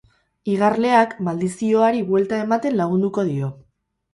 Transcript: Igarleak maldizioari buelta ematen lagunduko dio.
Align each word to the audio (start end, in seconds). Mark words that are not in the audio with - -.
Igarleak 0.53 1.13
maldizioari 1.27 2.01
buelta 2.09 2.41
ematen 2.49 2.77
lagunduko 2.81 3.27
dio. 3.33 3.53